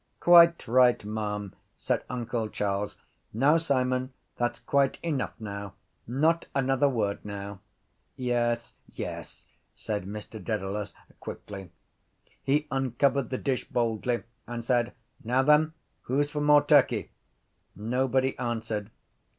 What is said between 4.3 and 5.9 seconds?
that’s quite enough now.